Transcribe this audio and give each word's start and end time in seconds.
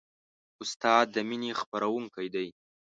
استاد 0.63 1.05
د 1.15 1.17
مینې 1.27 1.51
خپروونکی 1.61 2.27
دی. 2.35 2.47